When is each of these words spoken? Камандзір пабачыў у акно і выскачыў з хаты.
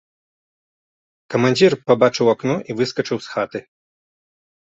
Камандзір 1.33 1.71
пабачыў 1.89 2.25
у 2.29 2.33
акно 2.35 2.55
і 2.69 2.77
выскачыў 2.79 3.17
з 3.27 3.35
хаты. 3.35 3.59